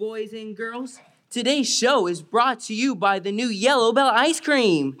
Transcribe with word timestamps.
boys 0.00 0.32
and 0.32 0.56
girls. 0.56 0.98
Today's 1.28 1.68
show 1.68 2.06
is 2.06 2.22
brought 2.22 2.60
to 2.60 2.74
you 2.74 2.94
by 2.94 3.18
the 3.18 3.30
new 3.30 3.48
Yellow 3.48 3.92
Bell 3.92 4.10
ice 4.14 4.40
cream. 4.40 4.96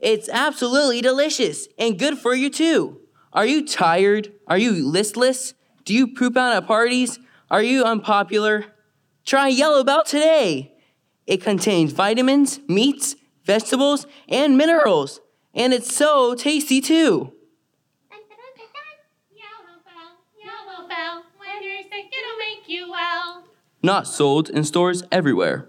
It's 0.00 0.30
absolutely 0.30 1.02
delicious 1.02 1.68
and 1.78 1.98
good 1.98 2.16
for 2.16 2.34
you 2.34 2.48
too. 2.48 3.00
Are 3.34 3.44
you 3.44 3.66
tired? 3.66 4.32
Are 4.46 4.56
you 4.56 4.72
listless? 4.72 5.52
Do 5.84 5.92
you 5.92 6.06
poop 6.06 6.38
out 6.38 6.56
at 6.56 6.66
parties? 6.66 7.18
Are 7.50 7.62
you 7.62 7.84
unpopular? 7.84 8.64
Try 9.26 9.48
Yellow 9.48 9.84
Bell 9.84 10.04
today. 10.04 10.72
It 11.26 11.42
contains 11.42 11.92
vitamins, 11.92 12.60
meats, 12.66 13.14
vegetables, 13.44 14.06
and 14.26 14.56
minerals, 14.56 15.20
and 15.52 15.74
it's 15.74 15.94
so 15.94 16.34
tasty 16.34 16.80
too. 16.80 17.33
Not 23.84 24.06
sold 24.06 24.48
in 24.48 24.64
stores 24.64 25.02
everywhere. 25.12 25.68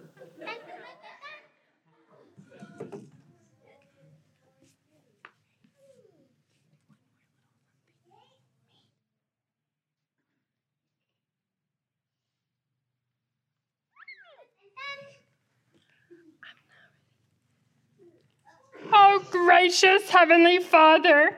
Oh, 18.93 19.25
gracious 19.29 20.09
Heavenly 20.09 20.59
Father, 20.59 21.37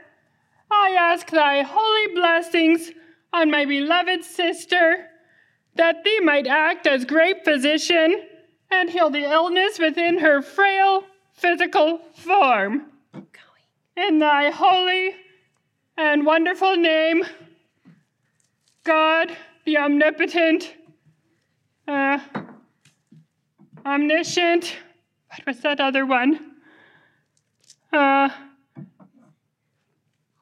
I 0.69 0.95
ask 0.95 1.31
thy 1.31 1.63
holy 1.63 2.13
blessings 2.13 2.91
on 3.33 3.49
my 3.49 3.65
beloved 3.65 4.23
sister, 4.23 5.07
that 5.77 6.03
thee 6.03 6.19
might 6.19 6.47
act 6.47 6.87
as 6.87 7.05
great 7.05 7.43
physician 7.43 8.23
and 8.69 8.89
heal 8.89 9.09
the 9.09 9.23
illness 9.23 9.79
within 9.79 10.19
her 10.19 10.41
frail 10.41 11.03
physical 11.33 11.99
form. 12.13 12.91
In 13.95 14.19
thy 14.19 14.51
holy 14.51 15.15
and 15.97 16.25
wonderful 16.25 16.75
name, 16.75 17.23
God, 18.83 19.35
the 19.65 19.77
omnipotent, 19.77 20.75
uh, 21.87 22.19
omniscient, 23.85 24.75
what 25.29 25.45
was 25.47 25.59
that 25.61 25.79
other 25.79 26.05
one? 26.05 26.51
Uh, 27.91 28.29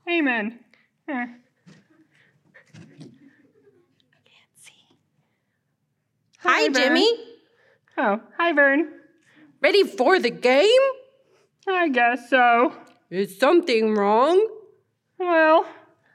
amen. 0.09 0.59
Eh. 1.07 1.25
Hi, 6.65 6.71
Vern. 6.71 6.81
Jimmy. 6.81 7.17
Oh, 7.95 8.19
hi, 8.39 8.51
Vern. 8.51 8.91
Ready 9.61 9.83
for 9.83 10.17
the 10.17 10.31
game? 10.31 10.81
I 11.67 11.89
guess 11.89 12.27
so. 12.27 12.73
Is 13.11 13.37
something 13.39 13.93
wrong? 13.93 14.47
Well, 15.19 15.67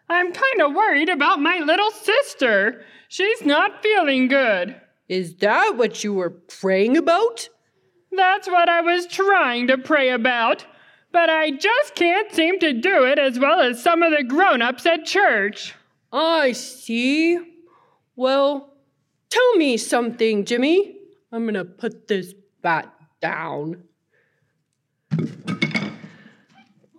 I'm 0.09 0.33
kind 0.33 0.61
of 0.61 0.75
worried 0.75 1.09
about 1.09 1.39
my 1.39 1.61
little 1.61 1.93
sister. 1.93 2.83
She's 3.09 3.43
not 3.45 3.81
feeling 3.81 4.27
good. 4.27 4.75
Is 5.09 5.37
that 5.37 5.77
what 5.77 6.03
you 6.03 6.15
were 6.15 6.31
praying 6.31 6.97
about? 6.97 7.49
That's 8.11 8.49
what 8.49 8.69
I 8.69 8.81
was 8.81 9.07
trying 9.07 9.69
to 9.69 9.79
pray 9.79 10.11
about, 10.11 10.67
but 11.13 11.31
I 11.31 11.53
just 11.53 11.95
can't 11.95 12.33
seem 12.33 12.59
to 12.59 12.73
do 12.73 13.05
it 13.05 13.21
as 13.21 13.39
well 13.39 13.61
as 13.61 13.81
some 13.81 14.03
of 14.03 14.11
the 14.11 14.25
grown 14.25 14.63
ups 14.63 14.85
at 14.85 15.05
church. 15.05 15.77
I 16.13 16.51
see. 16.53 17.39
Well, 18.17 18.70
tell 19.31 19.57
me 19.57 19.77
something, 19.77 20.45
Jimmy. 20.45 20.97
I'm 21.33 21.47
gonna 21.47 21.65
put 21.65 22.09
this 22.09 22.35
bat 22.63 22.93
down. 23.21 23.85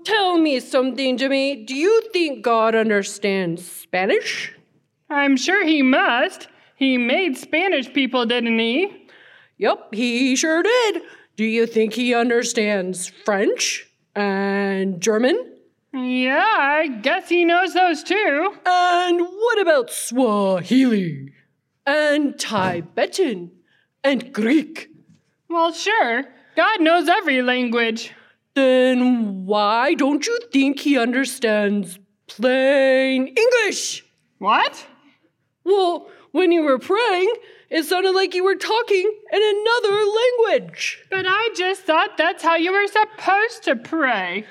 Tell 0.04 0.38
me 0.40 0.60
something, 0.60 1.18
Jimmy. 1.18 1.64
Do 1.64 1.76
you 1.76 2.10
think 2.12 2.44
God 2.44 2.74
understands 2.74 3.70
Spanish? 3.70 4.54
I'm 5.10 5.38
sure 5.38 5.64
he 5.66 5.82
must. 5.82 6.48
He 6.76 6.98
made 6.98 7.38
Spanish 7.38 7.94
people, 7.94 8.26
didn't 8.26 8.58
he? 8.58 9.08
Yep, 9.58 9.94
he 9.94 10.36
sure 10.36 10.64
did. 10.64 11.04
Do 11.36 11.46
you 11.46 11.68
think 11.68 11.94
he 11.94 12.16
understands 12.16 13.08
French 13.26 13.86
and 14.16 15.00
German? 15.00 15.58
Yeah, 15.94 16.44
I 16.58 16.88
guess 16.88 17.30
he 17.30 17.46
knows 17.46 17.74
those 17.74 18.04
too. 18.04 18.54
And 18.66 19.22
what 19.22 19.62
about 19.62 19.92
Swahili? 19.92 21.34
And 21.86 22.40
Tibetan? 22.40 23.52
And 24.04 24.34
Greek? 24.34 24.90
Well, 25.50 25.74
sure. 25.74 26.26
God 26.56 26.82
knows 26.82 27.08
every 27.08 27.42
language. 27.42 28.14
Then 28.54 29.46
why 29.46 29.94
don't 29.94 30.26
you 30.26 30.40
think 30.52 30.80
he 30.80 30.98
understands 30.98 32.00
plain 32.28 33.28
English? 33.28 34.04
What? 34.40 34.86
Well, 35.64 36.10
when 36.32 36.52
you 36.52 36.64
were 36.64 36.80
praying, 36.80 37.34
it 37.70 37.84
sounded 37.84 38.12
like 38.12 38.34
you 38.34 38.44
were 38.44 38.56
talking 38.56 39.14
in 39.32 39.42
another 39.42 40.04
language. 40.06 41.04
But 41.10 41.26
I 41.28 41.50
just 41.56 41.84
thought 41.84 42.18
that's 42.18 42.44
how 42.44 42.56
you 42.56 42.72
were 42.72 42.88
supposed 42.88 43.64
to 43.64 43.76
pray. 43.76 44.46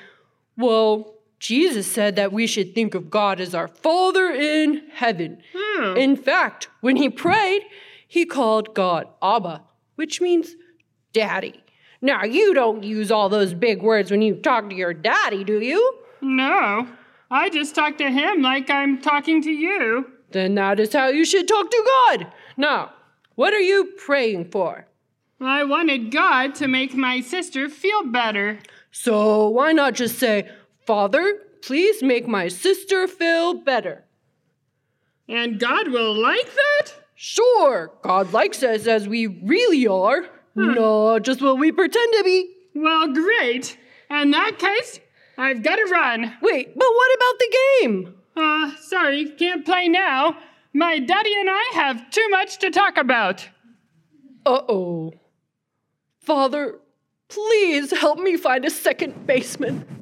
Well, 0.57 1.15
Jesus 1.41 1.91
said 1.91 2.15
that 2.17 2.31
we 2.31 2.45
should 2.45 2.75
think 2.75 2.93
of 2.93 3.09
God 3.09 3.41
as 3.41 3.55
our 3.55 3.67
Father 3.67 4.29
in 4.29 4.83
heaven. 4.93 5.41
Hmm. 5.57 5.97
In 5.97 6.15
fact, 6.15 6.69
when 6.81 6.97
he 6.97 7.09
prayed, 7.09 7.63
he 8.07 8.25
called 8.25 8.75
God 8.75 9.07
Abba, 9.23 9.63
which 9.95 10.21
means 10.21 10.51
daddy. 11.13 11.63
Now, 11.99 12.23
you 12.23 12.53
don't 12.53 12.83
use 12.83 13.09
all 13.09 13.27
those 13.27 13.55
big 13.55 13.81
words 13.81 14.11
when 14.11 14.21
you 14.21 14.35
talk 14.35 14.69
to 14.69 14.75
your 14.75 14.93
daddy, 14.93 15.43
do 15.43 15.59
you? 15.59 15.97
No, 16.21 16.87
I 17.31 17.49
just 17.49 17.73
talk 17.73 17.97
to 17.97 18.11
him 18.11 18.43
like 18.43 18.69
I'm 18.69 19.01
talking 19.01 19.41
to 19.41 19.51
you. 19.51 20.11
Then 20.29 20.53
that 20.55 20.79
is 20.79 20.93
how 20.93 21.07
you 21.07 21.25
should 21.25 21.47
talk 21.47 21.71
to 21.71 21.83
God. 22.07 22.27
Now, 22.55 22.93
what 23.33 23.51
are 23.51 23.59
you 23.59 23.93
praying 23.97 24.51
for? 24.51 24.85
I 25.39 25.63
wanted 25.63 26.11
God 26.11 26.53
to 26.55 26.67
make 26.67 26.93
my 26.93 27.19
sister 27.19 27.67
feel 27.67 28.03
better. 28.03 28.59
So, 28.91 29.49
why 29.49 29.71
not 29.71 29.95
just 29.95 30.19
say, 30.19 30.47
Father, 30.85 31.39
please 31.61 32.01
make 32.01 32.27
my 32.27 32.47
sister 32.47 33.07
feel 33.07 33.53
better? 33.53 34.05
And 35.27 35.59
God 35.59 35.89
will 35.89 36.13
like 36.13 36.53
that? 36.53 36.93
Sure, 37.15 37.91
God 38.01 38.33
likes 38.33 38.63
us 38.63 38.87
as 38.87 39.07
we 39.07 39.27
really 39.27 39.87
are, 39.87 40.25
not 40.55 41.21
just 41.21 41.41
what 41.41 41.59
we 41.59 41.71
pretend 41.71 42.13
to 42.17 42.23
be. 42.23 42.53
Well, 42.73 43.13
great. 43.13 43.77
In 44.09 44.31
that 44.31 44.57
case, 44.57 44.99
I've 45.37 45.61
got 45.61 45.75
to 45.75 45.85
run. 45.85 46.33
Wait, 46.41 46.73
but 46.73 46.87
what 46.87 47.15
about 47.15 47.39
the 47.39 47.57
game? 47.81 48.15
Uh, 48.35 48.75
sorry, 48.81 49.29
can't 49.31 49.65
play 49.65 49.87
now. 49.87 50.37
My 50.73 50.99
daddy 50.99 51.33
and 51.39 51.49
I 51.49 51.71
have 51.73 52.09
too 52.11 52.27
much 52.29 52.57
to 52.59 52.71
talk 52.71 52.97
about. 52.97 53.47
Uh 54.45 54.61
oh. 54.67 55.13
Father, 56.19 56.79
please 57.29 57.91
help 57.91 58.19
me 58.19 58.35
find 58.37 58.65
a 58.65 58.69
second 58.69 59.27
baseman. 59.27 60.00